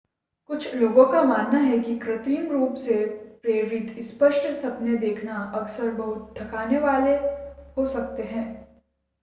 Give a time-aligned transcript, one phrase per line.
[0.49, 3.03] कुछ लोगों का मानना ​​है कि कई कृत्रिम रूप से
[3.43, 7.15] प्रेरित स्पष्ट सपने देखना अक्सर बहुत थकाने वाले
[7.77, 8.45] हो सकते हैं